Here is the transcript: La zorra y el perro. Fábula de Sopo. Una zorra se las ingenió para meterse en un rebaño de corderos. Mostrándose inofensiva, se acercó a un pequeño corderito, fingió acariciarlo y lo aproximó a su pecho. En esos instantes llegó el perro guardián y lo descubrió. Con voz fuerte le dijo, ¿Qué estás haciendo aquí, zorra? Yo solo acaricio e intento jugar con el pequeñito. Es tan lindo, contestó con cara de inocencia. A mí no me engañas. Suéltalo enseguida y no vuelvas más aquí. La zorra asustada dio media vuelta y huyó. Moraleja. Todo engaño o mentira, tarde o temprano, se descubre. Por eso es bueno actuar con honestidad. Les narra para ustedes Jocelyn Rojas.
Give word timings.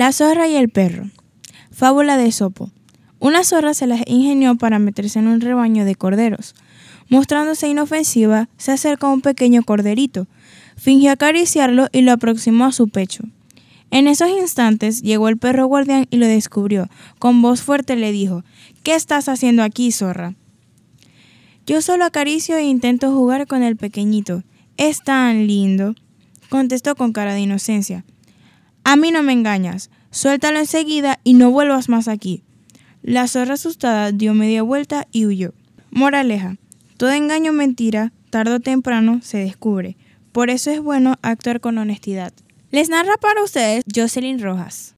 La 0.00 0.12
zorra 0.12 0.48
y 0.48 0.56
el 0.56 0.70
perro. 0.70 1.10
Fábula 1.70 2.16
de 2.16 2.32
Sopo. 2.32 2.70
Una 3.18 3.44
zorra 3.44 3.74
se 3.74 3.86
las 3.86 4.00
ingenió 4.06 4.56
para 4.56 4.78
meterse 4.78 5.18
en 5.18 5.26
un 5.26 5.42
rebaño 5.42 5.84
de 5.84 5.94
corderos. 5.94 6.54
Mostrándose 7.10 7.68
inofensiva, 7.68 8.48
se 8.56 8.72
acercó 8.72 9.08
a 9.08 9.12
un 9.12 9.20
pequeño 9.20 9.62
corderito, 9.62 10.26
fingió 10.74 11.12
acariciarlo 11.12 11.88
y 11.92 12.00
lo 12.00 12.12
aproximó 12.12 12.64
a 12.64 12.72
su 12.72 12.88
pecho. 12.88 13.24
En 13.90 14.08
esos 14.08 14.30
instantes 14.30 15.02
llegó 15.02 15.28
el 15.28 15.36
perro 15.36 15.66
guardián 15.66 16.06
y 16.08 16.16
lo 16.16 16.26
descubrió. 16.26 16.88
Con 17.18 17.42
voz 17.42 17.60
fuerte 17.60 17.94
le 17.94 18.10
dijo, 18.10 18.42
¿Qué 18.82 18.94
estás 18.94 19.28
haciendo 19.28 19.62
aquí, 19.62 19.92
zorra? 19.92 20.34
Yo 21.66 21.82
solo 21.82 22.06
acaricio 22.06 22.56
e 22.56 22.62
intento 22.62 23.12
jugar 23.12 23.46
con 23.46 23.62
el 23.62 23.76
pequeñito. 23.76 24.44
Es 24.78 25.04
tan 25.04 25.46
lindo, 25.46 25.94
contestó 26.48 26.96
con 26.96 27.12
cara 27.12 27.34
de 27.34 27.40
inocencia. 27.40 28.06
A 28.90 28.96
mí 28.96 29.12
no 29.12 29.22
me 29.22 29.32
engañas. 29.32 29.88
Suéltalo 30.10 30.58
enseguida 30.58 31.20
y 31.22 31.34
no 31.34 31.52
vuelvas 31.52 31.88
más 31.88 32.08
aquí. 32.08 32.42
La 33.04 33.28
zorra 33.28 33.54
asustada 33.54 34.10
dio 34.10 34.34
media 34.34 34.64
vuelta 34.64 35.06
y 35.12 35.26
huyó. 35.26 35.54
Moraleja. 35.92 36.56
Todo 36.96 37.12
engaño 37.12 37.52
o 37.52 37.54
mentira, 37.54 38.12
tarde 38.30 38.54
o 38.54 38.58
temprano, 38.58 39.20
se 39.22 39.38
descubre. 39.38 39.96
Por 40.32 40.50
eso 40.50 40.72
es 40.72 40.80
bueno 40.80 41.14
actuar 41.22 41.60
con 41.60 41.78
honestidad. 41.78 42.32
Les 42.72 42.88
narra 42.88 43.16
para 43.16 43.44
ustedes 43.44 43.84
Jocelyn 43.94 44.40
Rojas. 44.40 44.88